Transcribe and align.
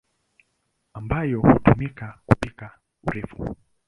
ambayo 0.93 1.41
hutumika 1.41 2.19
kupika 2.25 2.77
urefu. 3.07 3.55